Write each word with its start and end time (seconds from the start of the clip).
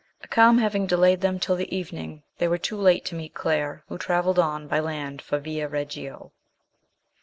A 0.23 0.27
calm 0.27 0.57
having 0.57 0.87
delayed 0.87 1.21
them 1.21 1.39
till 1.39 1.55
the 1.55 1.75
even 1.77 1.99
ing, 1.99 2.23
they 2.39 2.47
were 2.47 2.57
too 2.57 2.75
late 2.77 3.05
to 3.05 3.13
meet 3.13 3.35
Claire, 3.35 3.83
who 3.87 3.99
travelled 3.99 4.39
on 4.39 4.67
by 4.67 4.79
land 4.79 5.21
for 5.21 5.37
Via 5.37 5.67
Reggio. 5.67 6.31